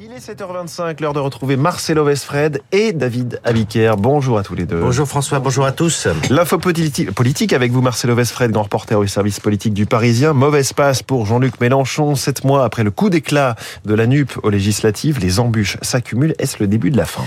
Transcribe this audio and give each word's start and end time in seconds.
Il 0.00 0.10
est 0.10 0.26
7h25, 0.26 1.02
l'heure 1.02 1.12
de 1.12 1.18
retrouver 1.18 1.58
Marcelo 1.58 2.02
Vesfred 2.02 2.62
et 2.72 2.94
David 2.94 3.42
Abiker. 3.44 3.96
Bonjour 3.98 4.38
à 4.38 4.42
tous 4.42 4.54
les 4.54 4.64
deux. 4.64 4.80
Bonjour 4.80 5.06
François, 5.06 5.38
bonjour 5.38 5.66
à 5.66 5.72
tous. 5.72 6.08
L'info 6.30 6.56
politique 6.56 7.52
avec 7.52 7.72
vous, 7.72 7.82
Marcelo 7.82 8.14
Vesfred, 8.14 8.50
grand 8.52 8.62
reporter 8.62 8.98
au 8.98 9.06
service 9.06 9.38
politique 9.38 9.74
du 9.74 9.84
Parisien. 9.84 10.32
Mauvaise 10.32 10.72
passe 10.72 11.02
pour 11.02 11.26
Jean-Luc 11.26 11.60
Mélenchon. 11.60 12.14
Sept 12.14 12.42
mois 12.42 12.64
après 12.64 12.84
le 12.84 12.90
coup 12.90 13.10
d'éclat 13.10 13.54
de 13.84 13.92
la 13.92 14.06
NUP 14.06 14.32
aux 14.42 14.48
législatives, 14.48 15.18
les 15.20 15.38
embûches 15.40 15.76
s'accumulent. 15.82 16.34
Est-ce 16.38 16.56
le 16.60 16.68
début 16.68 16.90
de 16.90 16.96
la 16.96 17.04
fin? 17.04 17.24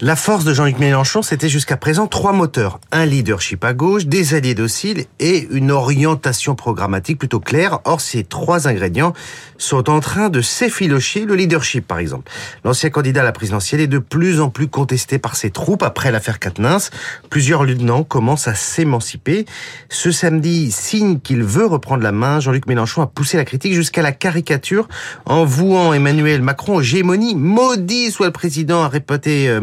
La 0.00 0.14
force 0.14 0.44
de 0.44 0.52
Jean-Luc 0.52 0.78
Mélenchon, 0.78 1.22
c'était 1.22 1.48
jusqu'à 1.48 1.78
présent 1.78 2.06
trois 2.06 2.32
moteurs. 2.32 2.80
Un 2.92 3.06
leadership 3.06 3.64
à 3.64 3.72
gauche, 3.72 4.04
des 4.04 4.34
alliés 4.34 4.54
dociles 4.54 5.06
et 5.20 5.48
une 5.50 5.70
orientation 5.70 6.54
programmatique 6.54 7.18
plutôt 7.18 7.40
claire. 7.40 7.80
Or, 7.84 8.02
ces 8.02 8.22
trois 8.22 8.68
ingrédients 8.68 9.14
sont 9.56 9.88
en 9.88 10.00
train 10.00 10.28
de 10.28 10.42
s'effilocher. 10.42 11.24
Le 11.24 11.34
leadership, 11.34 11.86
par 11.86 11.98
exemple. 11.98 12.30
L'ancien 12.62 12.90
candidat 12.90 13.22
à 13.22 13.24
la 13.24 13.32
présidentielle 13.32 13.80
est 13.80 13.86
de 13.86 13.98
plus 13.98 14.40
en 14.42 14.50
plus 14.50 14.68
contesté 14.68 15.18
par 15.18 15.34
ses 15.34 15.50
troupes 15.50 15.82
après 15.82 16.10
l'affaire 16.10 16.38
Katnins. 16.38 16.90
Plusieurs 17.30 17.64
lieutenants 17.64 18.04
commencent 18.04 18.48
à 18.48 18.54
s'émanciper. 18.54 19.46
Ce 19.88 20.10
samedi, 20.10 20.70
signe 20.72 21.20
qu'il 21.20 21.42
veut 21.42 21.66
reprendre 21.66 22.02
la 22.02 22.12
main, 22.12 22.38
Jean-Luc 22.40 22.66
Mélenchon 22.66 23.00
a 23.00 23.06
poussé 23.06 23.38
la 23.38 23.46
critique 23.46 23.72
jusqu'à 23.72 24.02
la 24.02 24.12
caricature 24.12 24.88
en 25.24 25.46
vouant 25.46 25.94
Emmanuel 25.94 26.42
Macron 26.42 26.76
aux 26.76 26.82
gémonies. 26.82 27.34
Maudit 27.34 28.10
soit 28.10 28.26
le 28.26 28.32
président, 28.32 28.82
a 28.82 28.88
répété 28.88 29.48
euh, 29.48 29.60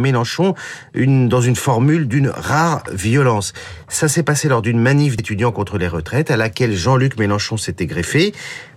Dans 0.95 1.41
une 1.41 1.55
formule 1.55 2.07
d'une 2.07 2.29
rare 2.29 2.83
violence. 2.91 3.53
Ça 3.87 4.07
s'est 4.07 4.23
passé 4.23 4.47
lors 4.47 4.61
d'une 4.61 4.79
manif 4.79 5.17
d'étudiants 5.17 5.51
contre 5.51 5.77
les 5.77 5.87
retraites 5.87 6.31
à 6.31 6.37
laquelle 6.37 6.75
Jean-Luc 6.75 7.17
Mélenchon 7.17 7.57
s'était 7.57 7.85
greffé. 7.85 8.33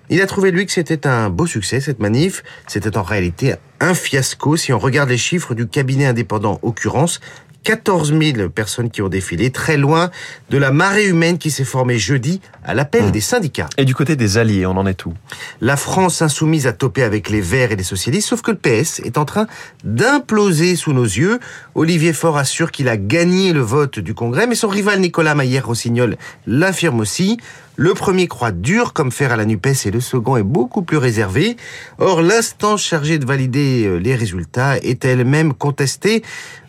Il 0.09 0.21
a 0.21 0.27
trouvé, 0.27 0.53
lui, 0.53 0.67
que 0.67 0.73
c'était 0.73 1.07
un 1.07 1.31
beau 1.31 1.47
succès, 1.47 1.81
cette 1.81 1.99
manif. 1.99 2.45
C'était 2.69 2.97
en 2.97 3.03
réalité 3.03 3.55
un 3.81 3.93
fiasco 3.93 4.57
si 4.57 4.73
on 4.73 4.79
regarde 4.79 5.09
les 5.09 5.19
chiffres 5.19 5.55
du 5.55 5.67
cabinet 5.67 6.07
indépendant 6.07 6.59
Occurrence, 6.63 7.21
14 7.67 8.15
000 8.17 8.49
personnes 8.49 8.91
qui 8.91 9.03
ont 9.03 9.09
défilé, 9.09 9.51
très 9.51 9.77
loin 9.77 10.13
de 10.51 10.57
la 10.57 10.71
marée 10.71 11.07
humaine 11.07 11.37
qui 11.37 11.51
s'est 11.51 11.65
formée 11.65 11.99
jeudi 11.99 12.41
à 12.65 12.75
l'appel 12.75 13.07
mmh. 13.07 13.11
des 13.11 13.21
syndicats. 13.21 13.69
Et 13.77 13.85
du 13.85 13.93
côté 13.93 14.15
des 14.15 14.39
alliés, 14.39 14.67
on 14.67 14.77
en 14.77 14.87
est 14.87 15.05
où? 15.05 15.13
La 15.61 15.77
France 15.77 16.23
insoumise 16.23 16.69
a 16.69 16.73
topé 16.73 17.03
avec 17.03 17.29
les 17.29 17.41
Verts 17.41 17.73
et 17.73 17.77
les 17.77 17.83
socialistes, 17.83 18.29
sauf 18.29 18.41
que 18.41 18.53
le 18.53 18.57
PS 18.57 19.01
est 19.01 19.19
en 19.19 19.25
train 19.25 19.49
d'imploser 19.83 20.77
sous 20.77 20.93
nos 20.93 21.03
yeux. 21.03 21.41
Olivier 21.75 22.13
Faure 22.13 22.39
assure 22.39 22.71
qu'il 22.71 22.89
a 22.89 22.97
gagné 22.97 23.53
le 23.53 23.63
vote 23.63 23.99
du 23.99 24.15
Congrès, 24.15 24.47
mais 24.47 24.55
son 24.55 24.69
rival 24.69 25.01
Nicolas 25.01 25.35
Maillère-Rossignol 25.35 26.17
l'affirme 26.47 27.01
aussi. 27.01 27.37
Le 27.79 27.93
premier 27.93 28.27
croit 28.27 28.53
dur 28.53 28.95
comme 28.95 29.13
fer 29.13 29.33
à 29.33 29.37
la 29.37 29.45
NUPES 29.45 29.85
et 29.85 29.91
le 29.91 30.01
second 30.01 30.39
est 30.39 30.43
beaucoup 30.43 30.81
plus 30.81 30.97
réservé. 30.97 31.59
Or, 31.99 32.23
l'instance 32.23 32.83
chargée 32.83 33.19
de 33.19 33.27
valider 33.27 33.85
euh, 33.85 33.99
les 33.99 34.15
résultats 34.15 34.79
est 34.79 35.05
elle-même 35.05 35.53
contestée. 35.53 36.23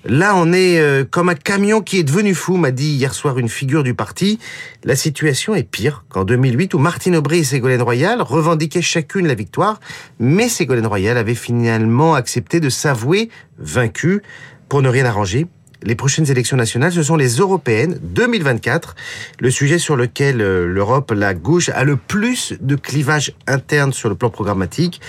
Là, 0.04 0.34
on 0.36 0.52
est 0.52 0.82
euh, 0.82 1.06
comme 1.10 1.30
un 1.30 1.36
camion 1.36 1.80
qui 1.80 2.00
est 2.00 2.04
devenu 2.04 2.36
fou, 2.36 2.58
m'a 2.58 2.72
dit 2.72 2.90
hier 2.90 3.14
soir 3.14 3.40
une 3.40 3.48
figure 3.48 3.84
du 3.84 3.94
parti. 3.94 4.38
La 4.84 4.98
situation 4.98 5.56
est 5.56 5.64
pire 5.64 6.04
qu'en 6.10 6.26
2008 6.26 6.74
où 6.74 6.78
Martine 6.78 7.16
Aubry 7.16 7.40
et 7.40 7.44
Ségolène 7.46 7.82
Royal 7.82 8.22
revendiquaient 8.22 8.82
chacune 8.82 9.28
la 9.28 9.36
victoire, 9.36 9.80
mais 10.20 10.50
Ségolène 10.50 10.88
Royal 10.88 11.18
avait 11.18 11.36
finalement 11.36 12.16
accepté 12.16 12.60
de 12.60 12.70
s'avouer 12.70 13.30
vaincue 13.58 14.22
pour 14.68 14.82
ne 14.82 14.90
rien 14.90 15.06
arranger 15.06 15.48
les 15.84 15.96
prochaines 15.96 16.30
élections 16.30 16.58
nationales, 16.58 16.92
ce 16.92 17.04
sont 17.04 17.16
les 17.16 17.36
européennes 17.38 18.00
2024, 18.02 18.96
le 19.40 19.52
sujet 19.52 19.78
sur 19.78 19.96
lequel 19.96 20.42
euh, 20.42 20.66
l'Europe, 20.66 21.12
la 21.16 21.34
gauche, 21.34 21.70
a 21.70 21.84
le 21.84 21.96
plus 21.96 22.56
de 22.60 22.76
clivage 22.76 23.34
interne 23.46 23.94
sur 23.94 24.10
le 24.10 24.16
plan 24.16 24.30
programmatique. 24.30 25.02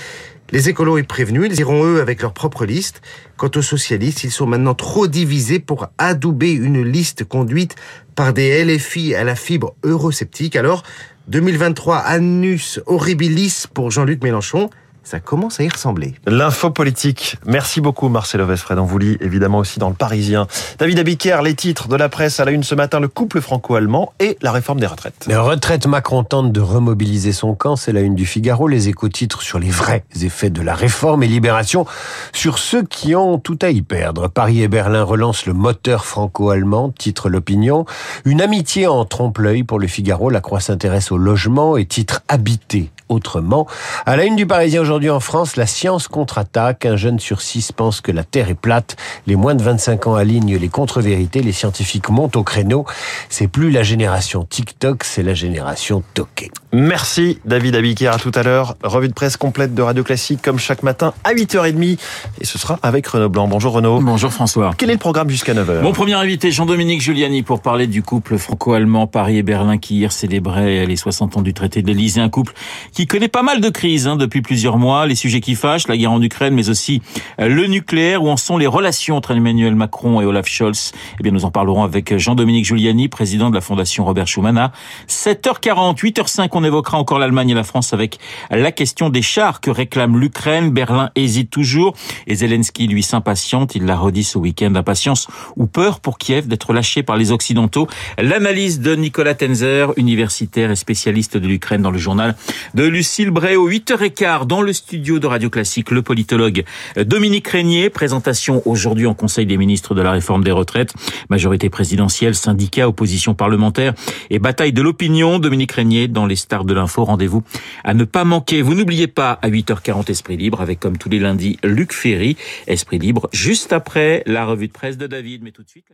Les 0.51 0.69
écolos 0.69 0.99
est 0.99 1.03
prévenus, 1.03 1.49
ils 1.51 1.61
iront 1.61 1.85
eux 1.85 2.01
avec 2.01 2.23
leur 2.23 2.33
propre 2.33 2.65
liste. 2.65 3.03
Quant 3.37 3.51
aux 3.55 3.63
socialistes, 3.63 4.25
ils 4.25 4.31
sont 4.31 4.47
maintenant 4.47 4.75
trop 4.75 5.07
divisés 5.07 5.59
pour 5.59 5.89
adouber 5.99 6.53
une 6.53 6.83
liste 6.83 7.25
conduite 7.25 7.75
par 8.15 8.33
des 8.33 8.65
LFI 8.65 9.15
à 9.15 9.25
la 9.25 9.37
fibre 9.37 9.75
eurosceptique. 9.85 10.57
Alors, 10.57 10.85
2023, 11.29 11.99
annus 11.99 12.81
horribilis 12.87 13.67
pour 13.73 13.91
Jean-Luc 13.91 14.23
Mélenchon 14.23 14.71
ça 15.09 15.21
commence 15.21 15.59
à 15.59 15.65
y 15.65 15.69
ressembler. 15.71 16.15
L'info 16.27 16.71
politique. 16.71 17.39
Merci 17.47 17.81
beaucoup 17.81 18.11
Marcelo 18.11 18.45
Vesfred. 18.45 18.79
On 18.79 18.85
vous 18.85 18.99
lit 18.99 19.17
évidemment 19.21 19.59
aussi 19.59 19.79
dans 19.79 19.89
le 19.89 19.95
Parisien. 19.95 20.47
David 20.79 20.99
Abiker, 20.99 21.41
les 21.43 21.55
titres 21.55 21.89
de 21.89 21.97
la 21.97 22.11
presse 22.11 22.41
à 22.41 22.45
la 22.45 22.51
une 22.51 22.63
ce 22.63 22.75
matin, 22.75 23.01
le 23.01 23.09
couple 23.09 23.41
franco-allemand 23.41 24.13
et 24.21 24.37
la 24.43 24.53
réforme 24.53 24.81
des 24.81 24.87
retraites. 24.87 25.25
Les 25.27 25.37
retraites, 25.37 25.87
Macron 25.87 26.25
tente 26.25 26.53
de 26.53 26.61
remobiliser 26.61 27.33
son 27.33 27.55
camp, 27.55 27.77
c'est 27.77 27.93
la 27.93 28.03
une 28.03 28.15
du 28.15 28.27
Figaro. 28.27 28.69
Les 28.69 28.91
éco-titres 28.91 29.41
sur 29.41 29.59
les 29.59 29.71
vrais 29.71 30.05
effets 30.21 30.51
de 30.51 30.61
la 30.61 30.75
réforme 30.75 31.23
et 31.23 31.27
Libération 31.27 31.87
sur 32.35 32.59
ceux 32.59 32.83
qui 32.83 33.15
ont 33.15 33.39
tout 33.39 33.59
à 33.63 33.71
y 33.71 33.81
perdre. 33.81 34.29
Paris 34.29 34.63
et 34.63 34.69
Berlin 34.69 35.05
relancent 35.05 35.47
le 35.47 35.55
moteur 35.55 36.05
franco-allemand, 36.05 36.91
titre 36.91 37.31
l'opinion. 37.31 37.87
Une 38.27 38.43
amitié 38.43 38.87
en 38.87 39.07
trompe-l'œil 39.07 39.63
pour 39.63 39.79
le 39.79 39.87
Figaro. 39.87 40.29
La 40.29 40.43
Croix 40.43 40.61
s'intéresse 40.61 41.11
au 41.13 41.17
logement 41.17 41.79
et 41.79 41.87
titre 41.87 42.21
habité 42.29 42.91
autrement. 43.09 43.67
À 44.07 44.17
la 44.17 44.25
une 44.25 44.37
du 44.37 44.47
Parisien 44.47 44.81
aujourd'hui 44.81 45.11
en 45.11 45.21
France, 45.21 45.57
la 45.57 45.67
science 45.67 46.09
contre-attaque. 46.09 46.87
Un 46.87 46.97
jeune 46.97 47.19
sur 47.19 47.41
six 47.41 47.73
pense 47.73 48.01
que 48.01 48.13
la 48.13 48.25
Terre 48.25 48.49
est 48.51 48.55
plate. 48.55 48.97
Les 49.27 49.37
moins 49.37 49.55
de 49.55 49.63
25 49.63 50.07
ans 50.07 50.15
alignent 50.15 50.57
les 50.57 50.69
contre-vérités. 50.69 51.43
Les 51.43 51.53
scientifiques 51.53 52.09
montent 52.09 52.37
au 52.37 52.43
créneau. 52.43 52.85
C'est 53.29 53.49
plus 53.49 53.71
la 53.71 53.83
génération 53.83 54.45
TikTok, 54.45 55.05
c'est 55.05 55.23
la 55.23 55.35
génération 55.35 56.03
toquée. 56.15 56.51
Merci 56.73 57.39
David 57.45 57.77
Abiker. 57.77 58.09
À 58.09 58.19
tout 58.19 58.33
à 58.35 58.43
l'heure. 58.43 58.77
Revue 58.83 59.09
de 59.09 59.15
presse 59.15 59.37
complète 59.37 59.75
de 59.75 59.83
Radio 59.83 60.05
Classique 60.05 60.41
comme 60.43 60.59
chaque 60.59 60.83
matin 60.83 61.15
à 61.25 61.33
8h30. 61.33 61.99
Et 62.41 62.45
ce 62.45 62.59
sera 62.59 62.79
avec 62.83 63.07
Renaud 63.07 63.29
Blanc. 63.29 63.49
Bonjour 63.49 63.73
Renaud. 63.73 64.01
Bonjour 64.01 64.33
François. 64.33 64.73
Quel 64.77 64.91
est 64.91 64.95
le 64.95 64.99
programme 64.99 65.31
jusqu'à 65.31 65.55
9h 65.55 65.81
Mon 65.81 65.93
premier 65.93 66.15
invité, 66.15 66.51
Jean-Dominique 66.51 67.01
Giuliani, 67.01 67.43
pour 67.43 67.63
parler 67.63 67.87
du 67.87 68.03
couple 68.03 68.37
franco-allemand 68.37 69.07
Paris 69.07 69.39
et 69.39 69.43
Berlin 69.43 69.79
qui 69.79 69.97
hier 69.97 70.13
célébrait 70.13 70.85
les 70.85 70.97
60 70.97 71.39
ans 71.39 71.43
du 71.43 71.55
traité 71.55 71.81
de 71.83 71.87
l'Élysée. 71.87 72.21
Un 72.21 72.29
couple 72.29 72.53
qui 72.93 72.98
connaît 73.07 73.29
pas 73.29 73.43
mal 73.43 73.61
de 73.61 73.69
crises 73.69 74.07
hein, 74.07 74.17
depuis 74.17 74.43
plusieurs 74.43 74.79
mois, 74.79 75.07
les 75.07 75.15
sujets 75.15 75.41
qui 75.41 75.55
fâchent, 75.55 75.89
la 75.89 75.97
guerre 75.97 76.13
en 76.13 76.23
Ukraine, 76.23 76.55
mais 76.55 76.69
aussi 76.69 77.03
euh, 77.41 77.49
le 77.49 77.67
nucléaire, 77.67 78.23
où 78.23 78.29
en 78.29 78.37
sont 78.37 78.57
les 78.57 78.67
relations 78.67 79.17
entre 79.17 79.33
Emmanuel 79.33 79.75
Macron 79.75 80.21
et 80.21 80.25
Olaf 80.25 80.47
Scholz? 80.47 80.93
Eh 81.19 81.23
bien, 81.23 81.33
nous 81.33 81.45
en 81.45 81.51
parlerons 81.51 81.85
avec 81.85 82.17
Jean-Dominique 82.17 82.65
Giuliani, 82.65 83.09
président 83.09 83.51
de 83.51 83.55
la 83.55 83.61
Fondation 83.61 84.05
Robert 84.05 84.27
Schuman. 84.27 84.59
À 84.59 84.73
7h40, 85.09 85.99
8h05, 85.99 86.49
on 86.53 86.65
évoquera 86.65 86.99
encore 86.99 87.19
l'Allemagne 87.19 87.51
et 87.51 87.55
la 87.55 87.65
France 87.65 87.93
avec 87.93 88.19
la 88.51 88.73
question 88.73 89.11
des 89.11 89.23
chars 89.23 89.61
que 89.61 89.71
réclame 89.71 90.19
l'Ukraine. 90.19 90.71
Berlin 90.71 91.11
hésite 91.15 91.51
toujours 91.51 91.95
et 92.27 92.35
Zelensky, 92.35 92.87
lui, 92.87 93.03
s'impatiente. 93.03 93.75
Il 93.75 93.87
l'a 93.87 93.97
redit 93.97 94.25
ce 94.25 94.39
week-end, 94.39 94.75
impatience 94.75 95.29
ou 95.57 95.67
peur 95.67 96.01
pour 96.01 96.19
Kiev 96.19 96.49
d'être 96.49 96.73
lâché 96.73 97.03
par 97.03 97.17
les 97.17 97.33
Occidentaux? 97.33 97.87
L'analyse 98.19 98.81
de 98.81 98.95
Nicolas 98.97 99.35
Tenzer, 99.35 99.93
universitaire 99.97 100.71
et 100.71 100.77
spécialiste 100.77 101.37
de 101.37 101.47
l'Ukraine 101.47 101.83
dans 101.83 101.91
le 101.91 101.99
journal 101.99 102.35
de 102.75 102.88
Lucille 102.89 103.31
Bréau, 103.31 103.71
8h15 103.71 104.47
dans 104.47 104.63
le 104.63 104.73
studio 104.73 105.19
de 105.19 105.27
Radio 105.27 105.51
Classique, 105.51 105.91
le 105.91 106.03
politologue 106.03 106.65
Dominique 106.97 107.49
Régnier. 107.49 107.91
Présentation 107.91 108.63
aujourd'hui 108.67 109.07
en 109.07 109.15
Conseil 109.15 109.47
des 109.47 109.57
ministres 109.57 109.95
de 109.95 110.03
la 110.03 110.13
réforme 110.13 110.43
des 110.43 110.51
retraites. 110.51 110.95
Majorité 111.29 111.71
présidentielle, 111.71 112.35
syndicats, 112.35 112.89
opposition 112.89 113.35
parlementaire 113.35 113.95
et 114.31 114.39
bataille 114.39 114.73
de 114.73 114.83
l'opinion. 114.83 115.39
Dominique 115.39 115.73
Régnier 115.73 116.09
dans 116.09 116.27
les 116.27 116.37
stars 116.37 116.65
de 116.65 116.75
l'info. 116.75 117.05
Rendez-vous 117.05 117.43
à 117.85 117.95
ne 117.95 118.05
pas 118.05 118.25
manquer. 118.25 118.63
Vous 118.63 118.75
n'oubliez 118.75 119.07
pas 119.07 119.33
à 119.43 119.51
8h40 119.51 120.11
Esprit 120.11 120.37
Libre 120.37 120.61
avec 120.61 120.81
comme 120.81 120.97
tous 120.97 121.09
les 121.09 121.19
lundis 121.19 121.59
Luc 121.63 121.93
Ferry. 121.93 122.37
Esprit 122.67 122.99
Libre 122.99 123.29
juste 123.33 123.73
après 123.73 124.23
la 124.27 124.47
revue 124.47 124.69
de 124.69 124.73
presse 124.73 124.97
de 124.97 125.07
David. 125.07 125.43
Mais 125.43 125.53
tout 125.53 125.63
de 125.63 125.69
suite... 125.69 125.87